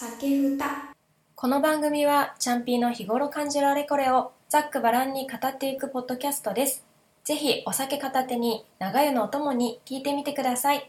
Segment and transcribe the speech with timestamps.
[0.00, 0.94] 酒ふた
[1.34, 6.84] この番組はチャンピーの日頃感じるあれこれをざっくばらんに語っていくポッドキャストです。
[7.24, 10.88] ぜひお酒片手に長湯のお供に聞いてみてください。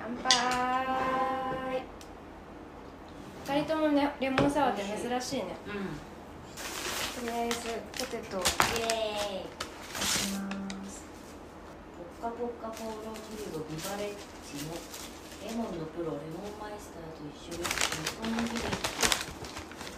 [0.00, 1.82] 乾杯
[3.46, 5.56] 二人ともねレモンサワーって珍しいね。
[5.66, 5.72] うん
[7.26, 7.58] とりあえず
[7.98, 9.42] ポテトイエーイ
[9.98, 10.57] 出します。
[12.20, 14.74] カポッカポーロフードビバレッジの
[15.46, 17.70] レモンのプロレモンマイスターと一緒に日
[18.18, 18.66] 本の日々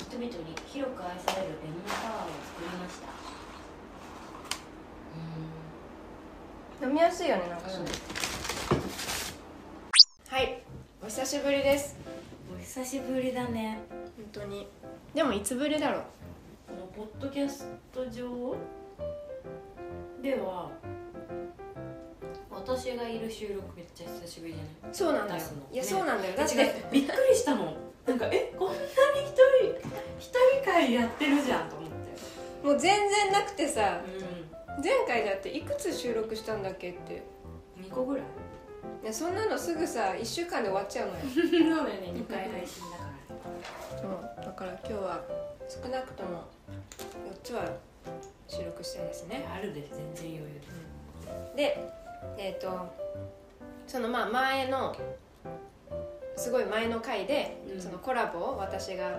[0.04, 3.08] 人々に広く愛されるレモンサワーを作りました。
[6.84, 7.86] う飲みやすいよねなんかーん、
[10.28, 10.62] はい
[11.02, 11.96] お久しぶりです。
[12.54, 13.78] お久しぶりだね。
[13.88, 14.68] 本当に。
[15.14, 16.02] でもいつぶりだろう。
[16.68, 18.56] このポッドキャスト上
[20.22, 20.70] では
[22.66, 24.94] 私がいる収録めっちゃ久しぶりじゃない？
[24.94, 26.36] そうなんだよいやそうなんだよ。
[26.36, 26.92] だっ違てう。
[26.92, 27.74] びっくりしたの
[28.06, 28.80] なんかえこんなに
[29.24, 30.30] 一人一
[30.62, 32.66] 人会やってるじゃんと思って。
[32.66, 37.22] もう全然なくてさう前回だっていくつ収録したんだっけって。
[37.80, 38.24] ん2個ぐらい。
[39.02, 41.20] いやそんなのすぐさ1週間で終わっちゃうのよ。
[41.24, 42.12] そうだよね。
[42.14, 44.06] 2回配信だからそ
[44.42, 44.44] う。
[44.44, 45.20] だから今日は
[45.68, 46.44] 少なくとも
[47.32, 47.64] 4つは
[48.48, 49.46] 収録したいですね。
[49.50, 50.70] あるです全然余裕です
[51.56, 51.99] で
[52.38, 52.88] えっ、と
[53.86, 54.96] そのまあ前の
[56.36, 57.80] すごい前の回で、うん。
[57.80, 59.10] そのコラボを私が、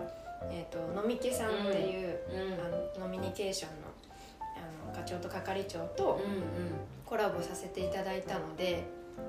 [0.49, 2.53] えー、と飲み気さんっていう、うん。
[2.65, 3.87] あのノミニケーションの
[4.57, 6.19] あの課長と係長と
[7.05, 8.83] コラボさせていただいたので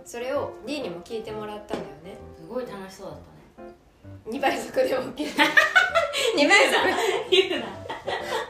[0.04, 2.16] それを D にも聞いてもらったんだよね。
[2.40, 3.16] すごい楽しそうだっ
[4.26, 4.38] たね。
[4.38, 5.42] 2倍速でも聞いた。
[6.34, 6.80] 2倍速。
[7.30, 7.66] 言うな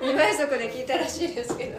[0.00, 1.78] 2倍速で聞いたらしいですけど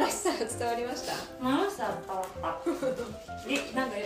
[0.00, 1.48] 楽しさが伝わりました？
[1.50, 2.60] 楽しさ伝わった。
[3.48, 3.96] えなんか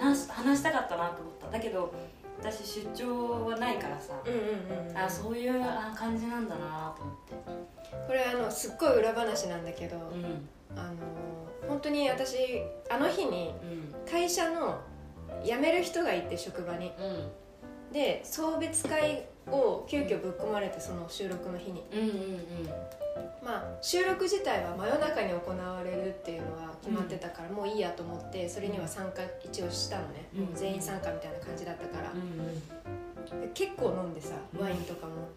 [0.00, 1.50] 話し話したかったなと思った。
[1.50, 1.92] だけど
[2.40, 7.32] 私出張はないからさ、うんうんうんあそういうあ感じなんだなと思って。
[8.06, 10.48] これあのすっごい裏話なんだけど、うん。
[10.76, 10.94] あの
[11.68, 13.94] 本当に私あの日にうん。
[14.10, 14.78] 会社の
[15.44, 16.92] 辞める人がいて職場に。
[16.98, 17.92] うん。
[17.92, 21.84] で送別会を急遽ぶっ込まれてその収録の日に。
[21.92, 23.01] うんうんうん
[23.42, 30.40] まあ収録自体は真夜中に行われるっていうのは決まってたから、もういいやと思ってそれには参加一応したのね、うん。
[30.44, 32.12] もう全員参加みたいな感じだったから、
[33.54, 35.28] 結構飲んでさワインとかも、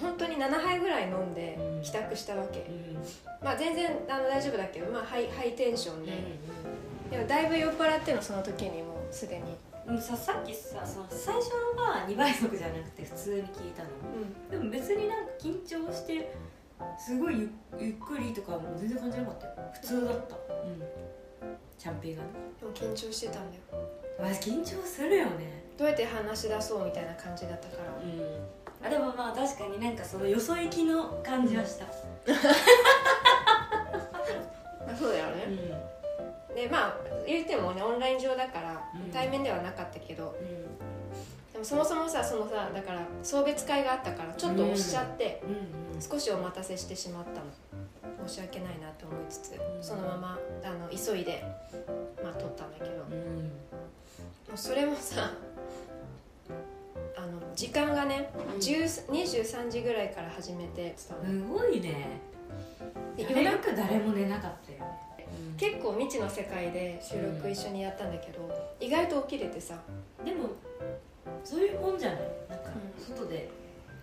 [0.00, 1.82] 本当に7杯ぐらい飲んでうん。
[1.82, 2.96] 帰宅したわけ、うん。
[3.44, 13.88] まあ全然あの大丈夫だけど、まあ、ハイハイテンションで、うでもだいぶ酔っ払ってのその時にもうすでに、んでもささっきさその最初のは2倍速じゃなくて普通に聞いたの。
[14.48, 16.32] でも別になんか緊張して
[16.96, 19.52] すごいゆゆっくりとかも全然感じなかったよ。
[19.74, 20.36] 普通だった。
[20.36, 20.80] うん。
[21.76, 22.22] チャンピーが。
[22.22, 22.28] ね
[22.60, 23.62] でも緊張してたんだよ。
[24.20, 27.90] まあ緊張するよねどうやって話し出そうみたいな感じだったから。
[27.90, 28.86] うん。
[28.86, 31.86] あでもまあ確かになんかそのよそ行きの感じはした。
[34.86, 35.56] あそうだようん。
[35.56, 35.99] ね、
[36.54, 36.96] でまあ
[37.26, 39.10] 言ってもねオンライン上だからうん。
[39.12, 41.52] 対面ではなかったけど、うん。
[41.52, 45.42] でもそもそもさそのさだから送別会があったからちょっと押しちゃって、
[45.94, 46.00] うん。
[46.00, 47.46] 少しお待たせしてしまったの。
[48.26, 49.58] 申し訳ないなと思いつつ、ん。
[49.80, 51.44] そのままあの急いで
[52.22, 53.04] まあ撮ったんだけど、も
[54.54, 55.32] うそれもさ
[57.16, 58.58] あの時間がね、うん。
[58.58, 62.20] 10 23時ぐらいから始めてさ、すごいね。
[63.16, 64.69] で夜中誰も寝なかった
[65.60, 68.50] 結構未知の世界で収録一緒にやったんだけど、
[68.80, 69.74] 意外と起きれてさ。
[70.24, 70.48] でも
[71.44, 72.20] そういうもんじゃない？
[72.48, 73.14] なんかうん。
[73.14, 73.50] 外で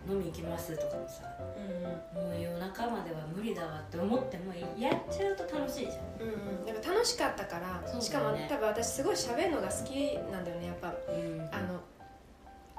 [0.07, 1.23] 飲み行きますとかもさ
[1.57, 6.28] うんもう夜中までは無理だわって思ってもやっちゃうと楽しいじゃん。
[6.28, 8.01] うんうん、なんか楽しかったから、ね。
[8.01, 10.94] しかも多分私すごい喋るのが好きなんだよねやっぱ。
[11.09, 11.41] うん。
[11.51, 11.81] あの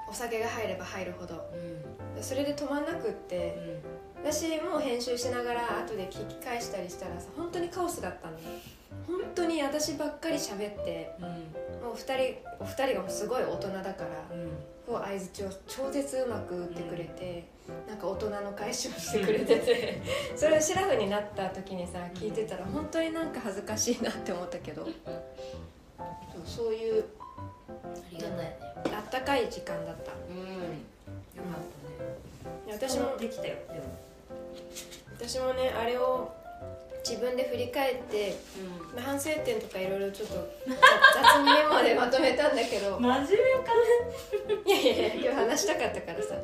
[0.09, 1.35] お酒が入れば入るほど。
[2.15, 2.23] うん。
[2.23, 3.81] それで止まんなくって
[4.23, 8.37] 私も編集しながら後で聞き返したりしたらさ本当にカオスだったの
[9.07, 11.25] 本当に私ばっかり喋ってうん。
[11.25, 11.33] うん
[11.79, 14.49] もう二人お二人がすごい大人だからうん。
[14.85, 17.45] こう相づちを超絶うまく打ってくれて、
[17.87, 20.01] なんか大人の返しをしてくれてて
[20.35, 24.93] それをシラフになった時にさ聞いてたら本当になんか恥ずかしいなって思ったけどそう
[26.45, 27.05] そういう
[27.83, 28.57] ありがたいね。
[28.85, 30.11] あったかい時間だった。
[30.11, 30.43] うん。
[30.43, 32.73] よかったね。
[32.73, 34.08] 私もできたよでも
[35.17, 36.31] 私もねあれを
[37.07, 38.35] 自分で振り返って
[38.95, 40.35] まあ反省点とかいろいろちょっと
[40.67, 40.75] 雑
[41.23, 42.99] 雑にメモでまとめたんだけど。
[43.01, 43.73] 真面目か
[44.65, 46.35] いやいやいや今日話したかったからさ。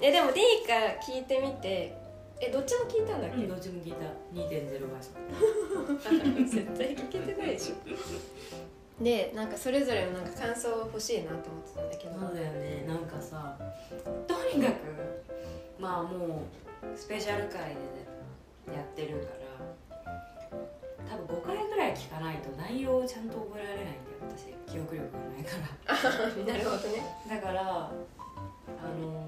[0.00, 0.72] えでも D か
[1.02, 1.94] 聞いてみて
[2.40, 4.04] えどっちも聞いたんだっけ、うんどっちも聞いた。
[4.32, 9.04] 2.0倍速絶対聞けてないでしょ。
[9.04, 12.12] でなんかそれぞれのなんか感想欲しいなと思ってたんだけど。
[12.12, 12.84] そうだよね。
[12.86, 13.56] なんかさ
[14.26, 14.74] とにかく
[15.78, 17.74] まあもうスペシャル回
[18.66, 19.64] でやってるから
[21.10, 23.96] 多分5回ぐらい聞かないと内容をちゃんと覚えられないんだよ
[24.28, 25.56] 私記憶力がないか
[26.46, 26.52] ら。
[26.52, 27.92] なるほどねだからあ
[29.00, 29.26] の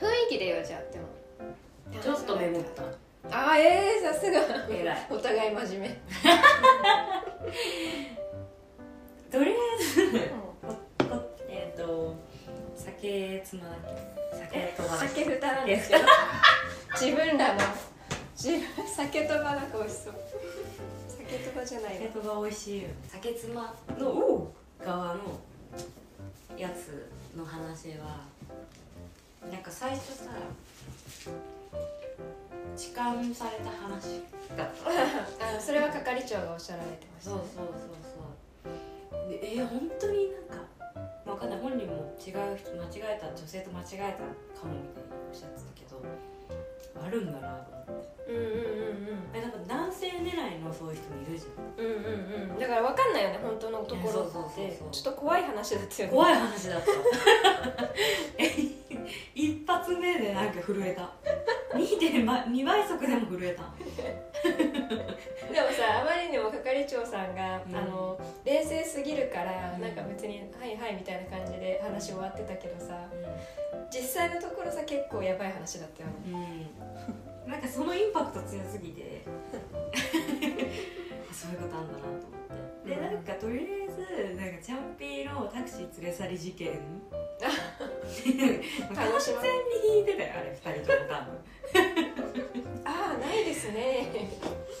[0.00, 2.82] 雰囲気でよじゃあでもーちょっとメモった。
[3.30, 4.40] あーえー、さすが。
[4.70, 5.06] 偉い。
[5.10, 6.00] お互い真面目。
[9.30, 10.37] とりあえず
[13.00, 13.62] 酒つま
[14.32, 16.04] 酒とば酒ふたなんですけど。
[17.00, 17.60] 自分らの。
[18.36, 20.14] 自分酒とばなんか美味しそう。
[21.06, 22.88] 酒とばじゃない酒とば美味しいよ。
[23.06, 24.50] 酒つまの
[24.84, 25.20] 側の
[26.56, 28.24] やつの話は
[29.48, 30.30] なんか最初さ
[32.76, 34.22] 痴漢された話
[34.56, 34.70] だっ
[35.38, 37.68] たあのそれは係長がおっしゃられてました、そうそうそう
[38.64, 39.30] そう。
[39.30, 40.64] でえー、本当になんか
[41.26, 46.02] わかんない本人も違う人間違えた女性と間違えたかもみたいにおっしゃってたけど
[47.00, 48.08] あるんだなと思って。
[48.28, 49.30] うんうんうんうん。
[49.32, 51.86] えなんか男性狙いのそういう人もいるじゃん。
[51.86, 52.52] うんうん。
[52.52, 54.64] うんだから分かんないよね本当のところそうそうそうそう。
[54.64, 56.14] ってちょっと怖い話だったよね。
[56.14, 56.86] 怖い話だった。
[58.38, 58.52] え
[59.34, 61.10] 一発目でなんか震えた。
[61.74, 63.62] 2.2倍速でも震えた
[65.88, 67.76] あまりにも係長さんが、うん。
[67.76, 69.80] あの冷静すぎるから、うん。
[69.80, 73.08] なんか別に「はいはい」みたいな感じで話終わってたけどさ
[73.90, 76.14] 実際のところさ結構やばい話だったよね。
[76.26, 79.22] うん、うん、なんかそのインパクト強すぎて。
[81.30, 82.20] そういうことあんだなと思っ
[82.84, 82.90] て。
[82.90, 83.02] でうん。
[83.14, 86.80] なんかとりあえずなんかチャンピーのタクシー連れ去り事件。
[87.38, 87.46] 完
[88.26, 89.44] 全
[89.84, 92.24] に引いてたよあれ2人とも多分
[92.84, 94.10] ああないですね。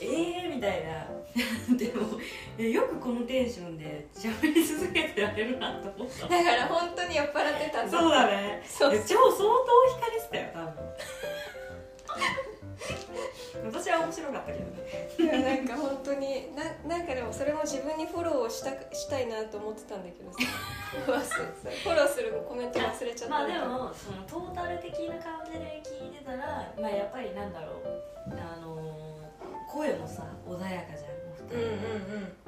[0.00, 1.06] えーみたいな。
[1.76, 2.18] でも
[2.58, 6.26] えよくこのテンションで喋り続けてられるなと思った。
[6.28, 7.98] だから本当に酔っ払ってたんだ。
[7.98, 8.62] そうだね。
[8.66, 8.94] そう。
[8.94, 9.46] え超相当
[9.96, 10.88] 惹かれてたよ多分
[13.64, 15.08] 私は面白かったけどね。
[15.16, 20.38] でもなんか本当にななんかでもそれも自分にフォローをしたくしたいなと思ってたんだけどさ。
[21.06, 23.34] 忘れフォローするコメント忘れちゃった。
[23.34, 28.08] まあでもそのトータル的な感じで聞いてたらまあやっぱりなんだろう。
[28.30, 28.88] あのー
[29.70, 31.58] 声もさ穏やかじゃんおうん二人。
[31.58, 31.62] うん
[32.08, 32.38] うん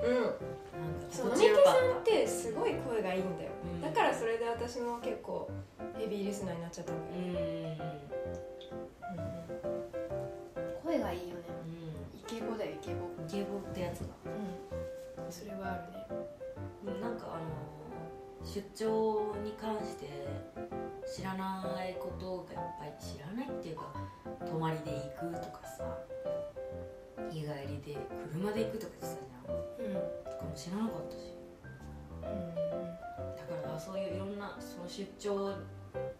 [0.00, 0.24] うん。
[0.24, 3.80] なんかそう心地よかっ野毛さんってすごい声がいいんだよ、うん。
[3.82, 5.50] だからそれで私も結構
[5.98, 7.70] ヘビーリスナーになっちゃったんだたうんよ、
[10.82, 11.42] 声がいいよね。
[12.14, 13.06] うイケボだよイケボ。
[13.22, 14.06] んイケボってやつだ。
[14.26, 15.32] うん。
[15.32, 16.06] それはあるね。
[16.84, 20.08] でもなんかあの出張に関して
[21.06, 23.92] 知らないことがいっぱい知らないっていうか
[24.46, 24.90] 泊まりで
[25.20, 25.98] 行くとかさ
[27.30, 27.98] 日帰りで
[28.32, 29.86] 車で行くとか言ってたじゃん。
[29.86, 30.32] うん。
[30.32, 31.40] とかも知らなかったし。
[32.22, 35.54] だからそういういろんなその出張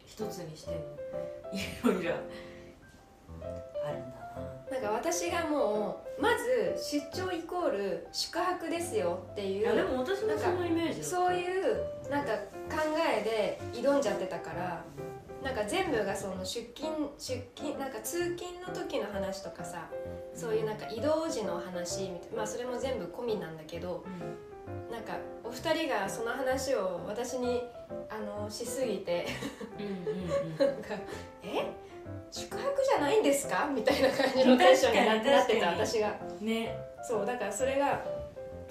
[0.04, 2.14] 一つにしてもいろいろ
[3.84, 4.30] あるんだな。
[4.70, 12.32] なんか私がもうまず出張イコール宿泊ですよっていいうやでも私もそのイメージだそういうなんか
[12.70, 12.76] 考
[13.18, 14.84] えで挑んじゃってたから
[15.42, 19.88] なんか全部がその出勤出勤なんか通勤の時の話とかさ
[20.34, 25.02] そういうなんか移動時の話みたいまあそれも全部込みなんだけどうなん。
[25.02, 27.64] かお二人がその話を私に
[28.08, 29.26] あのしすぎて
[29.78, 30.94] んうんうんうんなんか
[31.42, 31.72] 「え
[32.30, 36.14] 宿泊じゃないんですか?」みたいな感じのテンションになってた私が。
[36.40, 36.76] ね。
[37.02, 38.00] そうだからそれが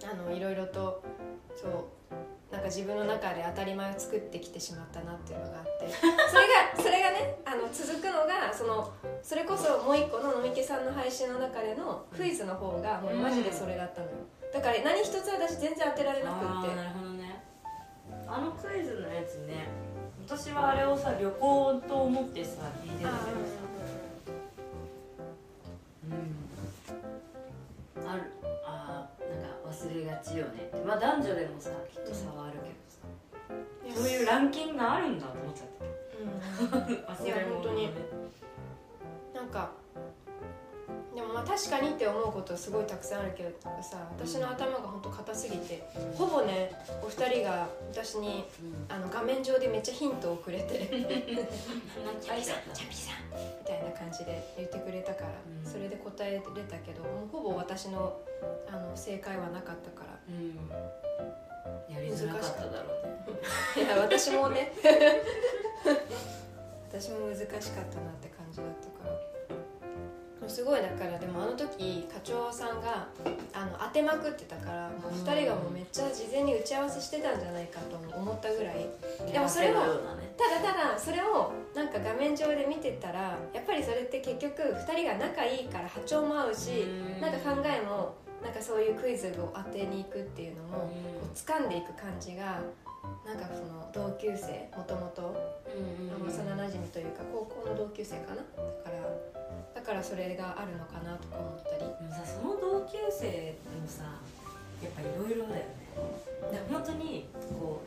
[0.04, 1.02] あのいろいろと
[1.56, 1.72] そう
[2.52, 5.88] なんか自分の中で当たり前を作ってきてしまったなっていうのがあって。
[5.94, 8.92] それがそれがねあの続くのがその
[9.22, 14.14] それこそもう一個の飲み気さんの配信の中でのクイズの方がもうマジでそれだったのよ。
[14.52, 16.46] だから何一つ私全然当てられなくって。
[16.46, 17.44] ああなるほどね。
[18.28, 19.68] あのクイズのやつね
[20.30, 23.58] 私はあれをさ旅行と思ってさ聞いてたけどさ。
[27.98, 28.08] うん。
[28.08, 28.22] ある。
[28.64, 30.70] あーなんか忘れがちよね。
[30.86, 35.86] まあ男女でもさきっと差はあるけどさ、そういうランキングがあるんだと思っちゃった
[36.78, 37.90] うん忘れ物のねいや
[39.34, 39.72] なんか
[41.16, 43.50] でもまあ確かにって思うことすごいたくさんあるけど
[43.82, 45.84] さ私の頭が本当硬すぎて
[46.16, 48.96] ほぼねお二人が私にうん。
[48.96, 50.80] あの画面上でめっちゃヒントをくれて
[52.06, 55.30] なんさんみたいな感じで言ってくれたから、
[55.64, 55.72] うん。
[55.72, 58.20] それで答えれたけどもうほぼ私の
[58.68, 60.20] あの正解はなかったから。
[60.28, 60.56] うん。
[61.94, 63.84] やりづらかっただろうね。
[63.86, 64.72] いや私もね。
[66.90, 68.89] 私も難しかったなって感じだった
[70.50, 73.08] すごいだからでもあの時課長さんが
[73.54, 78.88] あの当てまくってたからもう2人がもうめっちゃ事前に打ち合わせしてたんじゃないかと思ったぐらい。
[79.32, 86.86] でもそれをただただそれをなんか画面上で見てたらやっぱりそれって結局2人が仲いいから波長も合うし
[87.22, 90.90] なんか考えもなんかそういうクイズを当てに行くっていうのもこ
[91.24, 92.62] う掴んでいく感じが
[93.26, 95.36] なんかその同級生もともと
[96.26, 98.36] 幼なじみというか高校の同級生かな？
[98.36, 98.42] だ
[98.84, 99.39] からだ
[99.90, 101.80] からそれがあるのかなとか思ったり。
[101.80, 104.04] でもさその同級生もさ
[104.84, 105.90] やっぱいろいろだよね。
[106.52, 107.28] で本当に
[107.60, 107.82] こ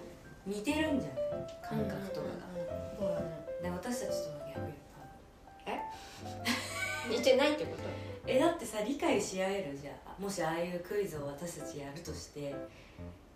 [0.47, 1.47] う似てるんじゃない？
[1.63, 2.51] 感覚とかが、
[2.99, 4.59] そうだねで私たちとの逆
[5.71, 5.79] や
[7.09, 7.83] 似てないってこと？
[8.27, 9.95] えだってさ理解し合えるじゃん。
[10.23, 12.55] もしああいうクイズを私たちやるとして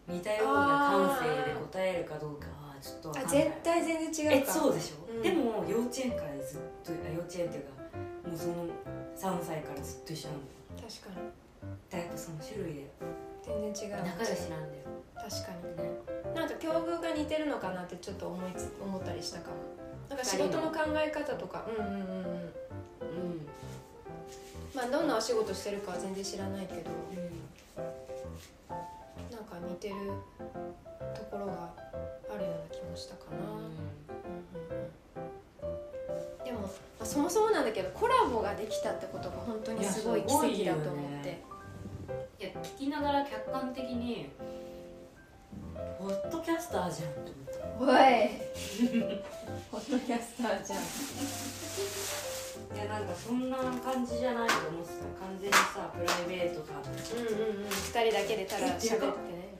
[0.06, 0.62] 似たような
[1.18, 4.50] 感性で答えるかどうかはちょっとあ絶対全然違うか。
[4.50, 5.22] えそうでしょ、うん。
[5.22, 7.75] でも幼稚園からずっと幼稚園っていうか
[8.26, 8.66] もうその
[9.14, 10.40] 3歳からずっと一緒なの。
[10.82, 11.30] 確かに。
[11.90, 12.90] だやっぱその種類で。
[13.42, 13.96] 全然違う。
[14.04, 14.84] 仲良しなんだよ。
[15.14, 15.76] 確かに。
[15.78, 15.90] ね。
[16.34, 19.56] なんか境遇が似てるのかなってちょっと思いつ思ったりしたかも。
[20.10, 21.64] なんか仕事の考え方とか。
[21.68, 22.02] うんうんうんうん。
[22.02, 23.46] うん。
[24.74, 26.90] まあどんなお仕事してるかは全然知らないけど。
[27.14, 27.46] うん。
[29.30, 29.94] なんか似てる
[31.14, 31.70] ところが
[32.28, 34.25] あるような気もしたかな、うん
[37.06, 41.42] そもそもなんだけどコラボができたってことが本当にすごい奇跡だと思って。
[42.38, 44.28] いや聞きながら客観的に
[45.98, 47.92] ポッドキャスターじゃんと思った。
[47.92, 48.30] おい。
[49.70, 50.78] ポッドキャスターじゃん。
[52.76, 55.24] いやなんかそんな感じじゃないと思ってた。
[55.24, 56.80] 完全にさプライベートが。
[56.80, 57.30] うんう
[57.62, 57.68] んうん。
[57.68, 59.55] 2人だけでただ喋ってね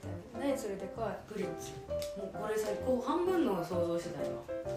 [0.47, 1.71] みたいな何それでかプリッツ。
[2.17, 4.31] もうこれさこう半分のを想像してた今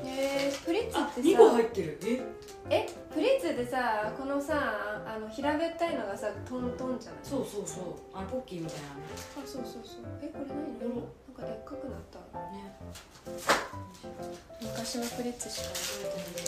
[0.05, 1.29] いへえプリッツあってさ。
[1.29, 1.99] 2個入ってる。
[2.03, 2.23] え？
[2.71, 4.55] えプリッツってさこのさ
[5.07, 7.21] あの平べったいのがさトントンじゃない？
[7.23, 7.85] そうそうそう。
[8.15, 10.05] あのポッキーみたいなあそうそうそう。
[10.23, 10.51] えこれ
[10.83, 11.03] 何？
[11.47, 12.19] でっかくなった
[12.53, 12.77] ね。
[14.63, 16.43] 昔のプリッツしか覚えて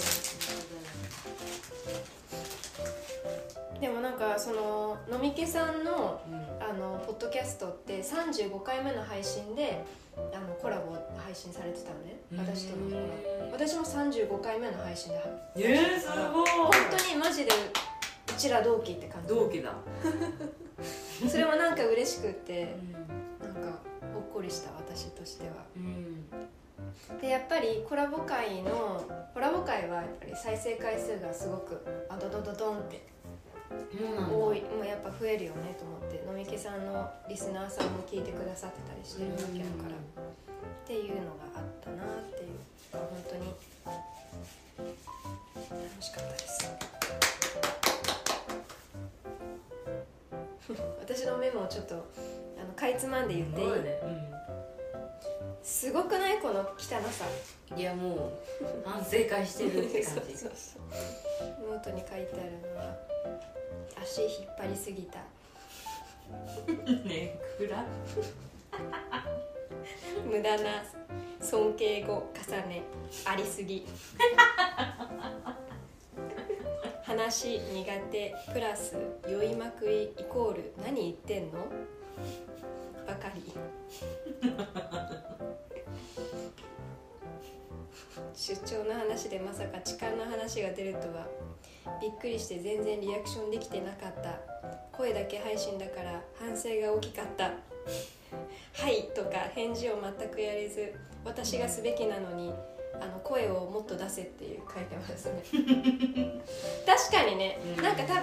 [3.75, 3.81] ない。
[3.81, 6.53] でもなんかその飲み気さんのうん。
[6.63, 9.85] あのポッドキャストって35回目の配信で
[10.17, 12.17] あのコラボ配信されてたのね。
[12.37, 13.53] 私とのコラボ。
[13.53, 15.21] 私も35回目の配信で
[15.57, 16.51] えー、すごい。
[16.51, 19.29] 本当にマジでうちら同期って感じ。
[19.29, 19.75] 同期だ。
[21.29, 22.65] それもなんか嬉しくって。
[22.65, 23.22] んなん
[24.43, 25.53] りした私としては。
[25.77, 26.29] うん。
[27.21, 33.07] でやっぱりコラボ会のコラボ会はやっぱり再生回数がすごくあドドドドンって
[34.31, 39.49] 多いもうやっぱ増えるよねと思って飲み気さんのリスナーさんも聞いてくださってたりしてるわけだ
[39.83, 40.33] から。
[40.83, 42.07] っていうのがあったなっ
[42.37, 42.59] ていう
[42.93, 43.55] か本当に
[45.71, 47.82] 楽しかったです
[51.01, 53.67] 私のメモをちょっとあのかいつまんで言っていい？
[53.67, 53.99] すごいね。
[55.63, 56.39] すごくない？
[56.39, 57.25] この汚さ。
[57.71, 60.37] うんいやもう反省会してるって感じ。
[60.37, 61.71] そうそうそう。
[61.71, 62.95] ノートに書いてあるのは
[64.03, 65.21] 足引っ張りすぎた。
[67.09, 67.85] ねくら
[70.27, 70.83] 無駄な
[71.41, 72.83] 尊敬語重ね
[73.27, 73.87] ありすぎ
[77.13, 78.97] 話苦手プラス
[79.29, 81.59] 酔いまくりイコール何言ってんの？
[83.07, 83.53] ばかり。
[88.35, 91.27] 出張の話でまさか痴漢の話が出るとは。
[92.01, 94.39] びっくりして全然リアクションできてなかった。
[94.91, 97.53] 声だけ配信だから反省が大きかった
[98.73, 100.95] 「はい」とか返事を全くやれず
[101.27, 102.55] 私がすべきなのに。
[103.01, 105.43] あの声をもっと出せっていう書いてますね。
[106.87, 107.83] 確かにね、うん。
[107.83, 108.23] なんか多分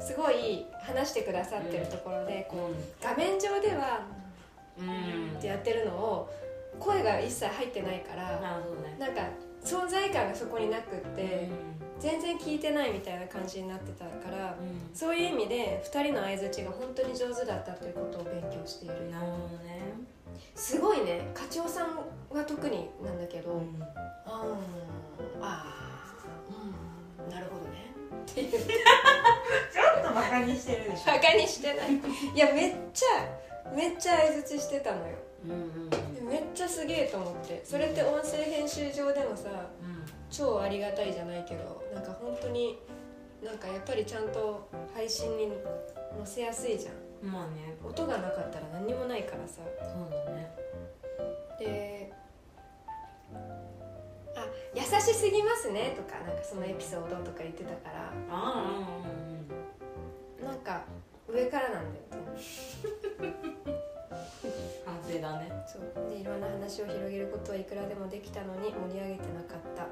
[0.00, 4.02] すごい話してくださってるところでこう画面上では
[4.78, 5.36] うん。
[5.38, 6.30] ってやってるのを
[6.78, 8.96] 声が一切入ってないからなるほどね。
[8.98, 9.22] なんか
[9.62, 11.48] 存在感がそこになくって
[11.98, 14.90] 全然聞いてないみたいな感じになってたからうん。
[14.94, 19.10] そういう意味で2人の相づちが本当に上手だったということを勉強している。
[19.10, 20.13] なるほどね
[20.54, 21.30] すごいね。
[21.34, 21.96] 課長さん
[22.30, 23.82] は特になんだけど、うん。
[24.26, 27.30] あーあーうん。
[27.30, 27.94] なるほどね。
[28.26, 31.06] ちょっとバカにしてるでしょ。
[31.12, 31.94] バカにしてない。
[32.34, 35.16] いやめっちゃめっちゃ相づちしてたのよ。
[35.44, 35.54] うんう
[35.86, 37.62] んでめっちゃすげえと思って。
[37.64, 39.48] それって音声編集上でもさ
[40.30, 42.78] 超ありがたいじゃないけどなんか本当に
[43.44, 45.48] なんかやっぱりちゃんと配信に
[46.16, 49.62] 載せやすいじゃんうんまあね音がなかったら何にもないからさ。
[49.80, 50.54] そうだね。
[51.58, 52.12] で
[54.36, 58.10] あ優しすぎますねとかなんかそのエピソードとか言ってたから。
[58.10, 59.48] ああうん
[60.38, 60.82] うんなんか
[61.26, 62.04] 上からなんだよ
[64.84, 65.50] 反省だね。
[65.66, 65.82] そう。
[66.10, 69.84] でいろんな話を広げることはいくらでもできたのに盛り上げてなかった。
[69.84, 69.86] っ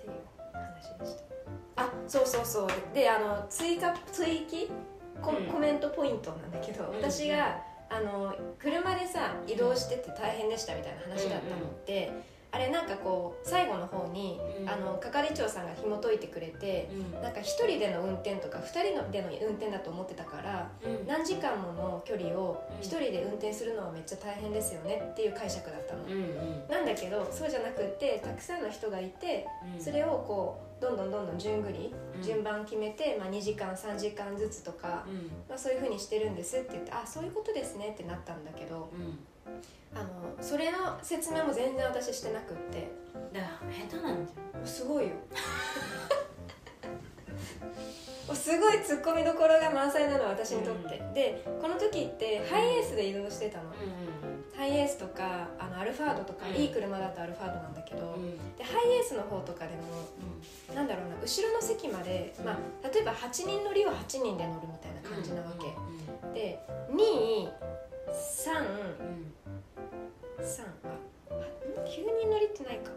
[0.00, 0.12] ていう
[0.52, 1.16] 話でし
[1.76, 1.82] た。
[1.82, 2.68] あそうそうそう。
[2.94, 4.70] であの追加追記
[5.22, 12.10] コ,、メントポイントなんだけど、うん私があの車でさ移動してて大変でしたみたいな話だったのって、
[12.54, 14.68] あれなんかこう最後の方に、うん。
[14.68, 17.22] あの係長さんが紐解いてくれて、うん。
[17.22, 21.06] なんか一人での運転とか二人のでの運転だと思ってたからうん。
[21.06, 22.80] 何時間もの距離をうん。
[22.80, 26.68] 一人で運転するのはめっちゃ大変ですよねっていう解釈だったの、うんうん。
[26.68, 29.82] なんだけどそうじゃなくってたくさんの人がいてうん。
[29.82, 32.22] それをこうどんどんどんどん順繰りうん。
[32.22, 35.30] 順番決めて、まあ、2時間3時間ずつとか、うん。
[35.48, 39.18] まあ、そういうふうにしてるんですって言ってあそういうことですねってなったんだけどうん。
[39.96, 40.08] あの
[40.40, 42.90] それの説明も全然私してなくって。
[43.32, 44.32] だから下手なんじ
[44.70, 45.10] すごいよ。
[48.34, 53.76] すごいツッコミどころが満載なの私にとって、でこの時ってハイエースで移動してたの、ゃん
[54.62, 56.54] ハイエースとかあのアルファードとか、うん。
[56.54, 58.14] いい車だとアルファードなんだけど、
[58.56, 59.82] でハイエースの方とかでも
[60.72, 62.58] なんだろうな後ろの席まで、まあ、
[62.94, 66.32] 例えば8人乗りは8人で乗るみたいな感じなわけ、うん。
[66.32, 66.62] で
[66.94, 66.94] 233
[69.00, 69.34] うん
[71.28, 71.42] あ
[71.82, 71.88] 9
[72.20, 72.92] 人乗りってないか。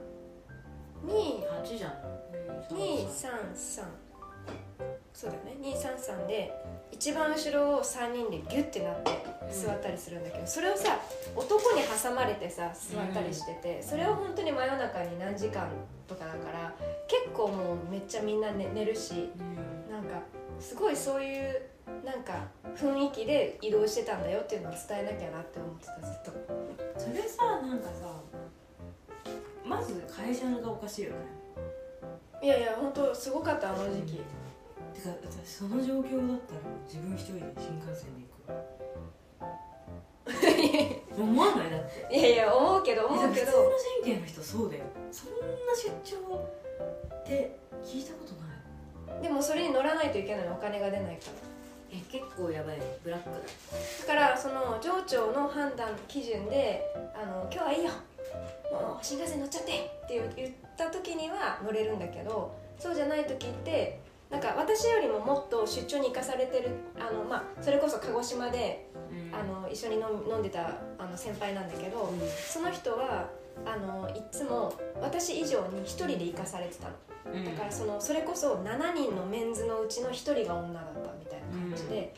[1.64, 1.94] 八じゃん。
[2.70, 3.86] 2233
[5.14, 5.56] そうだよね。
[5.62, 6.54] 233で
[6.96, 9.12] 一番後ろを3人でギュッてなって
[9.52, 10.98] 座ったりするんだけど、それをさ
[11.36, 15.68] 男に挟まれてさ座ったりしてて、それを本当に真夜中に何時間
[16.08, 16.74] とかだから
[17.08, 19.94] 結構もうめっちゃみんな寝寝るしうん。
[19.94, 20.22] なんか
[20.60, 21.62] すごいそういう
[22.04, 22.34] なんか
[22.76, 26.32] 雰囲気で移動してたんだよっていうのを伝えなきゃなって思ってたずっと。
[26.98, 28.16] それさなんかさ
[29.66, 31.18] まず会社がおかしいよね。
[32.42, 34.22] いやいや本当すごかったあの時期
[34.96, 35.10] てか
[35.44, 38.76] 私その状況だったら自分一人で新幹線で行く。
[41.16, 43.06] 思わないだっていやいや思うけど。
[43.06, 43.64] 思うけど普通の
[44.04, 44.84] 神経の人そうだよ。
[45.12, 46.16] そんな出張
[47.22, 49.22] って聞いたことない。
[49.22, 51.32] でもそれに乗らないといけないのお金が出ないから。
[51.92, 52.80] え結構やばい。
[53.04, 53.38] ブラックだ。
[53.40, 53.46] だ
[54.08, 56.82] からその上長の判断基準で
[57.16, 57.92] 「あの今日はいいよ。
[58.72, 59.72] もう新幹線乗っちゃって」
[60.04, 68.90] って言った時には乗れるんだけどそうじゃない時ってなんか私よりももっと出張に行かされてるあの、まあ、それこそ鹿児島で
[69.32, 72.12] あの一緒に飲んでたあの先輩なんだけど
[72.48, 73.30] その人は
[73.66, 76.94] あのいつも私以上に1人で行かされてたの。
[77.44, 82.14] だからそのそれこそ7人のメンズのうちの1人が女だったみたいな感じで,、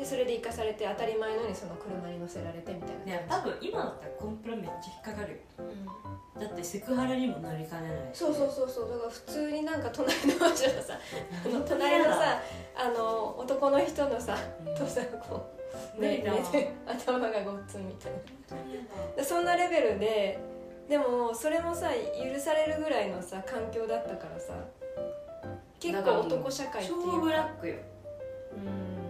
[0.00, 5.38] でそれで行かされて当たり前のようにその車に乗せられてみたいいや多分今だったらコンプラめっちゃ引っかかるよ。
[5.58, 8.88] じ、うん、だってセクハラにもなりかねないそうそうそうそう。
[8.88, 10.96] だから普通になんか隣の女のさ
[11.44, 12.40] あの 隣のさ
[12.74, 14.74] あの男の人のさうん。
[14.74, 15.50] とさこ
[15.98, 18.12] う寝て頭がごっつんみたい
[19.18, 19.22] な。
[19.22, 20.38] そんなレベルで
[20.88, 24.54] でもそれもさ許されるぐらいのさ環境だったからさ
[25.78, 27.04] 結構男社会っていうか。
[27.04, 27.74] 超ブラックよ。
[28.56, 29.00] うん。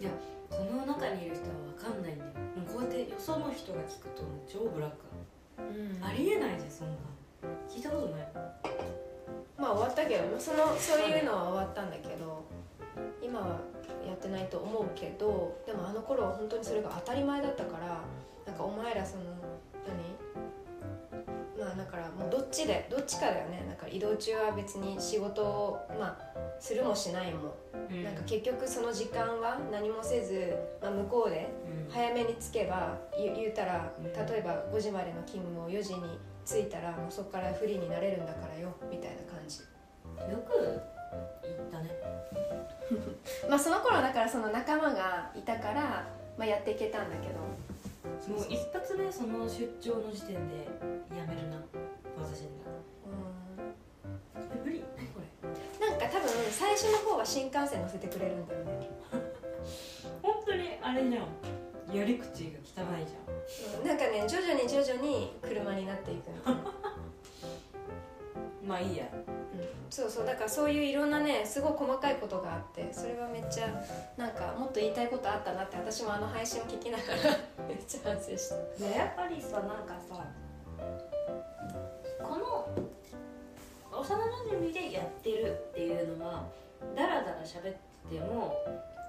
[0.00, 0.10] いや
[0.50, 2.30] その中にいる人は分かんないんだよ。
[2.56, 4.96] もうこうやってよその人が聞くと超ブラック。
[5.58, 6.94] うんありえないじゃんそんな。
[7.68, 8.28] 聞いたことない。
[9.58, 12.44] まあ終わったけどそのそういうのは終わったんだけど
[13.22, 13.58] 今は
[14.06, 18.00] やってないと思うけどでもあの頃は本当にそれが当たり前だったから
[18.46, 19.22] なんかお前らその
[19.86, 20.16] 何？
[21.58, 23.64] まあだからもうどっちでどっちかだよね。
[23.66, 27.54] なんか移動中は別に仕事をまあするもしないも、
[28.02, 31.48] なんか結局その時間は何もせず、まあ、向こうで
[31.86, 31.92] うん。
[31.92, 34.04] 早めに着けば言言うたらうん。
[34.04, 39.60] 例えば5時までの勤務を4時に着いたらもうそこからフリーになれるんだからよみたいな感じ。
[40.30, 40.82] よく
[41.42, 41.90] 言ったね。
[43.48, 47.46] まあその頃だからその仲間がいたから、まあ、やっていけたんだけど。
[48.28, 50.66] もう一発目その出張の時点で
[51.16, 51.62] やめるな。
[52.16, 52.66] 私にな
[54.36, 54.82] え無理。
[54.96, 55.26] 何これ
[56.76, 58.90] 最初の方は新幹線乗せてくれるんだよね、
[60.20, 63.80] 本当にあれじゃんやり口が汚いじゃん。
[63.80, 66.60] うんなんかね徐々に徐々に車になっていくみたいな、
[68.62, 69.06] まあいいや。
[69.14, 69.22] うん、
[69.88, 70.26] そうそう。
[70.26, 73.68] だからそういういろんなねすごい細かいことがあってそれはめっちゃ
[74.18, 78.84] なんかもっと言いたいことあったなって私もあの配信を聞きながら めっちゃ反省した。
[78.84, 80.26] でやっぱりさなんかさ
[82.22, 82.68] この
[83.92, 86.65] 幼馴染でやってるっていうのは
[87.46, 87.62] 喋っ
[88.10, 88.54] てても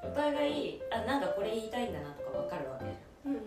[0.04, 2.92] お互いあなんかこれ言いたいんだなとか分かるわけじ
[3.26, 3.34] うん。
[3.34, 3.42] うん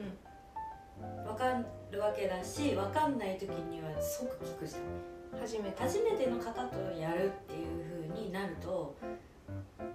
[1.19, 1.25] ゃん。
[1.25, 5.41] 分かるわけだし分かんない時には即聞くじゃん。
[5.41, 5.83] 初めて。
[5.83, 8.95] 初めての方とやるっていう風になると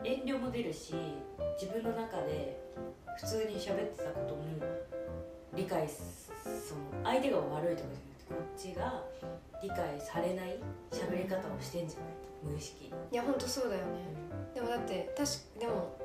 [0.04, 0.94] 遠慮も出るし
[1.60, 2.58] 自分の中で
[3.18, 4.44] 普通に喋ってたことも
[5.56, 9.04] 理解すその相手が悪いとかじゃなくてこっちが
[9.62, 10.60] 理解されない
[10.92, 12.10] 喋り方をしてんじゃない
[12.44, 12.86] 無意識。
[12.86, 13.86] いや本当そうだよね、
[14.54, 15.98] でもだって確かでも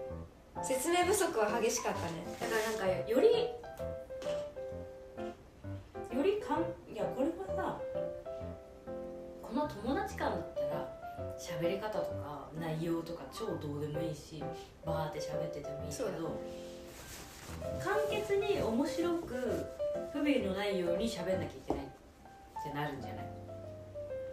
[0.62, 2.24] 説明不足は激しかったね。
[2.40, 3.26] だからなんかより
[6.16, 7.80] よりかんいやこれはさ
[9.42, 11.00] この友達間だったら
[11.38, 14.42] 喋り方とか内容とか超どうでもいいし
[14.84, 16.40] バーって喋っててもいいけど
[17.82, 19.66] 簡潔に面白く
[20.12, 21.79] 不備のないように喋んなきゃいけない
[22.60, 23.24] ってなるんじゃない？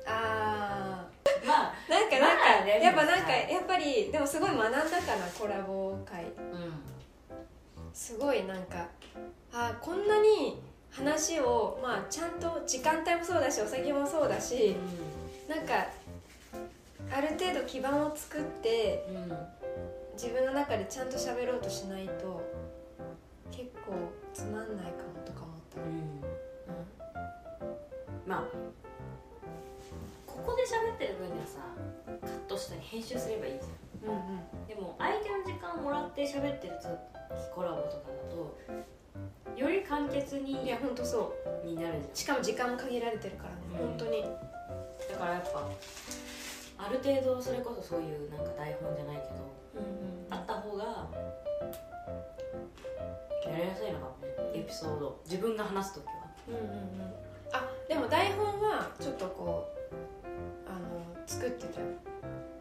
[0.06, 1.06] あ
[1.46, 5.98] まあーなんかなんか、まあねやっぱなんかはいやっぱりでもすごい学んだかなコラボ。
[6.06, 6.32] 会うん。
[7.94, 8.88] すごいなんか
[9.52, 10.62] あーこんなに
[10.92, 14.76] 話をまあちゃんと時間帯もそうだしお酒もそうだし
[15.50, 15.88] なんか
[17.12, 19.38] ある程度基盤を作ってうん、うん
[20.18, 22.42] 自分の中でちゃんと喋ろうとしないと
[23.52, 23.94] 結構
[24.34, 25.80] つまんないかもとか思った、
[28.28, 28.44] まあ
[30.26, 31.60] ここで喋ってる分にはさ
[32.22, 34.14] カットしたり編集すればいいじゃん。
[34.14, 34.20] うん、うん。
[34.20, 36.88] うんでも相手の時間もらって喋ってる時
[37.56, 41.66] コラボとかだとより簡潔にいや本当そう。
[41.66, 43.88] になるしかも時間も限られてるからね、うん。
[43.90, 44.22] 本当に。
[44.22, 45.68] じゃんだからやっぱ
[46.78, 49.36] ある程度それこそそういうなんか台本じゃないけど
[50.30, 50.84] あった方が
[53.50, 54.34] やりやすいのかもね。
[54.54, 55.20] エピソード。
[55.26, 56.12] 自分が話す時は。
[56.50, 59.68] うんうんうんあでも台本はちょっとこ
[60.26, 61.88] うあの作ってたよ。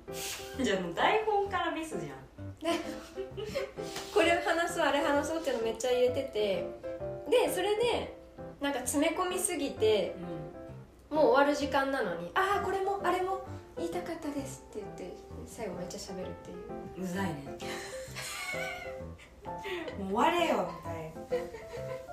[0.62, 2.27] じゃあもう台本からミスじゃん。
[4.14, 6.66] これ話そうあれ話そうっていうのめっちゃ入れてて
[7.29, 8.16] でそれで
[8.61, 10.16] なんか詰め込みすぎて
[11.11, 13.42] もう終わる時間なのに「ああこれもあれも
[13.77, 16.57] 言いたかったです」って言って最後めっちゃ喋るっていう。
[16.99, 17.59] うんうざいね
[19.98, 21.40] もう終われよみたい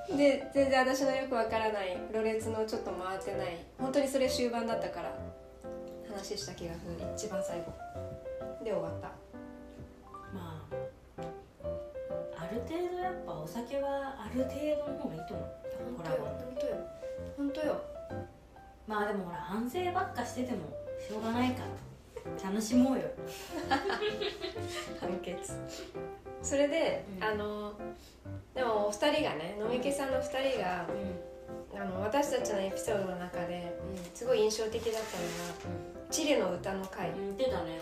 [0.10, 0.18] な。
[0.18, 5.18] で全然私のよくわからないろれつのちょっと回ってない本当にそれ終盤だったから
[6.14, 7.66] 話した気がする一番最後。
[8.64, 9.08] で終わった。
[10.34, 10.76] まあ
[12.38, 15.64] ある程度やっぱお酒はある程度の方がいいと思う。
[15.96, 16.76] 本当よ本当よ。
[17.38, 17.82] 本当よ。
[18.88, 20.60] まあでもほら反省ばっかしてても
[21.00, 23.04] しょうがないから楽しもうよ。
[25.00, 25.54] 判決
[26.44, 27.24] それで、うん。
[27.24, 27.74] あの
[28.54, 30.86] でもお二人がね飲み家さんの二人が
[31.74, 33.76] うあの私たちのエピソードの中で
[34.14, 35.24] すごい印象的だったの
[36.04, 37.10] がチリの歌の回。
[37.10, 37.82] ん言ってたね。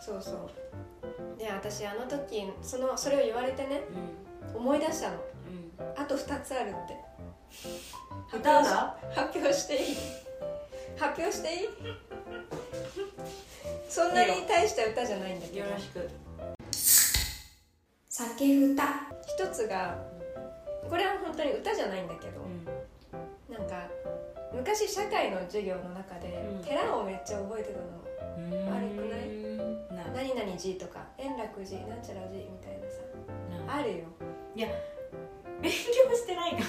[0.00, 1.38] そうそう。
[1.38, 3.82] で私あの時そのそれを言われてね
[4.54, 5.16] う思い出したの。
[5.96, 6.96] あと2つあるって。
[8.34, 8.96] 歌が？
[9.14, 9.96] 発表していい？
[10.96, 11.68] 発表していい？
[13.88, 15.66] そんなに大した歌じゃないんだけど。
[15.66, 16.08] よろしく
[18.14, 18.28] 酒
[18.74, 18.82] 歌。
[19.26, 19.96] 一つが
[20.86, 23.88] これは本当に歌じゃないんだけどうなんか
[24.52, 26.62] 昔社会の授業の中でうん。
[26.62, 27.86] 寺をめっちゃ覚えてたの。
[27.86, 29.30] ん悪くない？
[30.14, 32.84] 何々寺とか円楽寺なんちゃら寺みたいな
[33.72, 33.78] さ。
[33.78, 34.04] あるよ。
[35.62, 36.64] 勉強してないから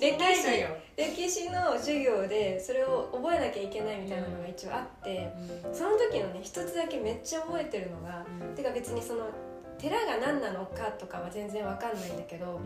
[0.00, 0.68] 歴史よ。
[0.96, 5.30] 歴史の授業でそれを覚えなきゃいけないみたいなのが一応あって
[5.72, 9.28] その時のね一つだけめっちゃ覚えてるのがてか別にその
[9.78, 12.60] 寺が何なのかとかは全然わかんないんだけど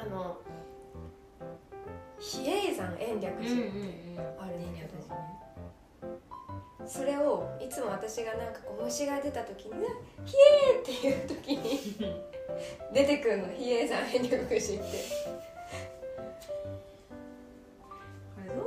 [0.00, 0.40] あの
[2.18, 3.38] 比叡山延暦寺って
[4.40, 4.94] あるんだけど、
[6.86, 9.90] それをいつも私がなんかこう虫が出た時に「うわ
[10.24, 10.34] ひ
[10.74, 11.96] え!」っていう時に
[12.92, 14.54] 出てくるの比叡山延暦寺って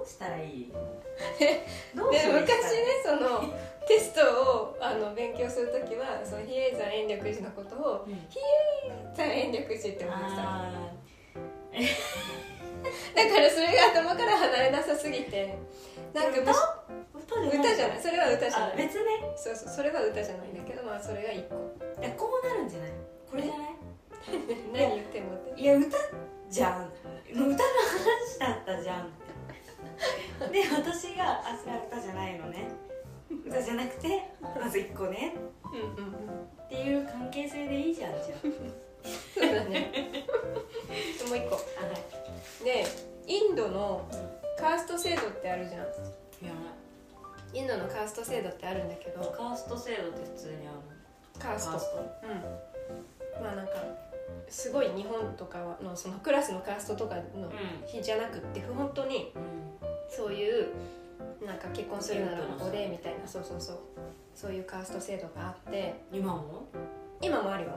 [0.07, 0.71] したらいい？
[1.95, 3.43] どうでしよう昔ねその
[3.87, 8.13] テストをあの勉強する時はその比叡山延暦寺のことをうん。
[8.29, 8.39] 比
[9.15, 10.41] 叡山延暦寺って思ってた。
[13.15, 15.57] だからそれが頭から離れなさすぎて
[16.13, 18.01] なんかむしー歌じゃない？
[18.01, 18.71] それは歌じゃない。
[18.73, 21.55] あ別ねそうそうそれは歌じゃないんだけどまあそれが一個。
[22.01, 22.91] いやこうなるんじゃない？
[23.29, 23.67] これじゃない？
[24.73, 25.61] 何言ってもって。
[25.61, 25.97] いや歌
[26.49, 26.93] じゃん。
[27.29, 29.11] 歌の話だったじゃん
[30.51, 32.69] で私が「あそれは歌じゃないのね」
[33.45, 34.23] 歌じゃなくて
[34.59, 35.35] まず1個ね。
[36.65, 38.35] っていう関係性でいいじゃんじゃ
[39.33, 39.91] そうだね。
[41.27, 41.55] もう一個。
[41.55, 41.93] ああは
[42.61, 42.63] い。
[42.63, 42.85] で
[43.25, 44.05] インドの
[44.57, 45.81] カースト制度ってあるじゃん。
[45.81, 46.53] いや。
[47.53, 49.31] インドのカースト制度ってあるんだけど。
[49.31, 50.77] カースト制度って普通にある
[51.39, 51.71] カースト。
[51.71, 51.97] カースト。
[51.99, 53.43] うん。
[53.43, 53.73] まあなんか
[54.49, 57.23] すごい日本とかのそのクラスのカーストとかの
[57.85, 59.56] 日じゃなくって本当にうん
[60.09, 60.67] そういう
[61.45, 63.77] なんか結婚するならここでみたいなそうそうそう。
[64.35, 65.95] そういうカースト制度があって。
[66.11, 66.67] 今も？
[67.21, 67.71] 今もあるよ。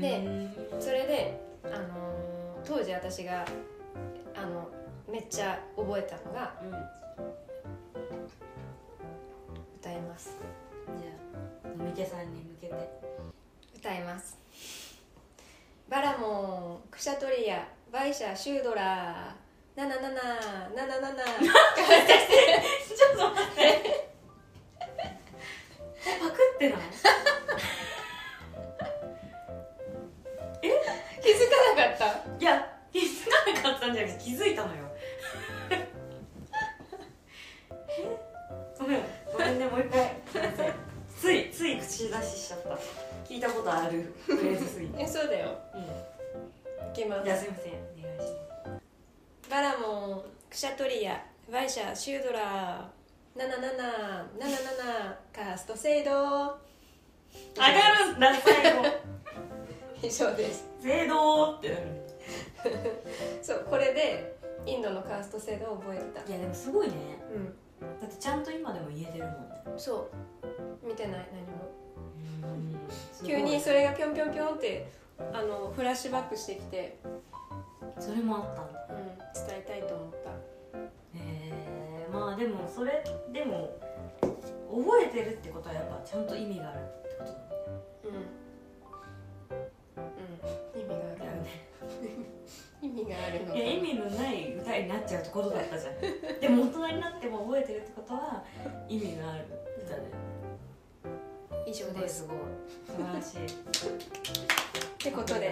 [0.00, 3.44] でうんそれで、あのー当時私が
[4.34, 4.68] あの
[5.08, 6.70] めっちゃ覚えたのがうん
[9.80, 10.36] 歌います。
[11.00, 11.10] じゃ
[11.64, 12.74] あ飲み家さんに向けて。
[13.76, 14.36] 歌います。
[15.88, 19.47] バラモンクシャトリアバイシャシュードラー
[19.78, 19.84] 七
[21.84, 22.27] 七七七。
[55.32, 56.10] カースト制度。
[56.10, 56.16] 上
[57.56, 57.70] が
[58.06, 58.84] るんだ最後。
[60.02, 60.68] 以上です。
[60.80, 61.68] 制度って。
[61.68, 61.86] なる
[63.42, 66.28] そうこれでインドのカースト制度を覚えてた。
[66.28, 66.94] いやでもすごいね。
[67.34, 67.46] うん。
[68.00, 69.38] だってちゃんと今でも言えてるもんね。
[69.76, 70.10] そ
[70.82, 70.86] う。
[70.86, 72.54] 見てない何も。
[72.54, 74.90] うん急にそれがぴょんぴょんぴょんって
[75.32, 76.98] あのフラッシュバックしてきて、
[77.98, 78.86] それもあったんだ。
[78.90, 80.30] うん、伝えたいと思った
[82.18, 83.70] まあでもそれでも
[84.20, 87.36] 覚えてるってことはやっぱちゃんと意味があるってことだよ
[88.04, 88.14] うん、
[90.02, 91.18] うん、意味がある。
[91.18, 91.48] だよね
[92.82, 95.94] 意味があるのいや意味のない歌になっちゃうってことだったじゃん。
[96.40, 98.44] でも大人になっても覚えてるってことは
[98.88, 99.44] 意味がある
[99.84, 100.02] 歌で
[101.66, 102.36] 以上ですすごい
[102.86, 103.50] 素晴らしいっ
[104.98, 105.50] てことで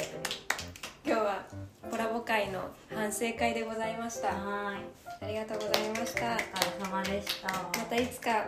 [1.04, 1.44] 今日は
[1.90, 4.28] コラボ会の反省会でございました。
[4.28, 4.84] はーい。
[5.22, 6.34] ありがとうございました。
[6.34, 7.48] お疲れ様でした。
[7.48, 8.44] またいつか、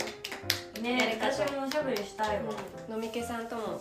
[0.82, 2.52] ね私もおしゃべりしたいわ、
[2.90, 3.78] 飲み気さんともコ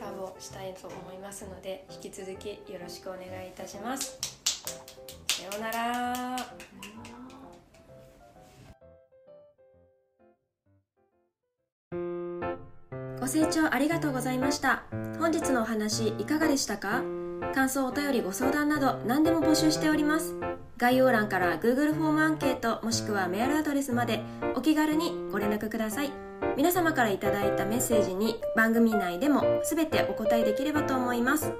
[0.00, 4.18] ラボしたいと思いますので引き続きよろしくお願いいたします。
[5.28, 6.36] さようなら。
[13.20, 14.84] ご清聴ありがとうございました。
[15.18, 17.02] 本日のお話いかがでしたか？
[17.52, 20.34] 感想お便りご相談など何でも募集しております。
[20.76, 24.22] 概要欄から Google フォームアンケートもしくはメールアドレスまで
[24.56, 26.10] お気軽にご連絡ください。
[26.56, 27.40] 皆様からいいたメ
[27.76, 31.52] ッセージに番組内でも全てお答えできればと思います。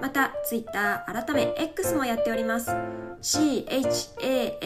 [0.00, 2.70] また Twitter 改め X もやっております。
[3.22, 4.56] CHANPI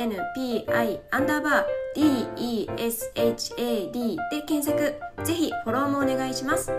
[1.11, 2.37] アンダーバー
[2.77, 4.95] DESHAD で検索。
[5.25, 6.73] ぜひフォローもお願いします。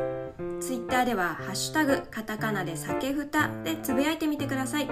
[0.61, 4.87] ツイッターでは「ハッシュタグカタカナで酒ふた」でつぶやいてみてください。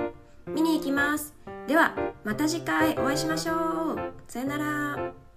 [0.47, 1.35] 見に行きます。
[1.67, 4.13] ではまた次回お会いしましょう。
[4.27, 5.28] さよなら。